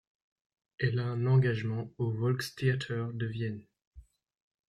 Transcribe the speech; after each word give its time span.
Elle 0.79 0.97
a 0.97 1.03
un 1.05 1.27
engagement 1.27 1.91
au 1.99 2.09
Volkstheater 2.11 3.13
de 3.13 3.27
Vienne. 3.27 3.63